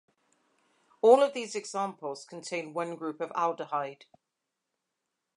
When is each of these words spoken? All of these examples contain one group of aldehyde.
All 1.03 1.21
of 1.21 1.33
these 1.33 1.53
examples 1.53 2.25
contain 2.25 2.73
one 2.73 2.95
group 2.95 3.21
of 3.21 3.29
aldehyde. 3.35 4.05